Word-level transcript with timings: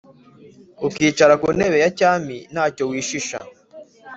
ukicara 0.87 1.33
ku 1.41 1.47
ntebe 1.57 1.77
ya 1.83 1.89
cyami 1.99 2.37
nta 2.53 2.65
cyo 2.75 2.83
wishisha, 2.89 3.37